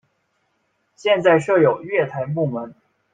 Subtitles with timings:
[0.95, 2.73] 现在设有月台幕门。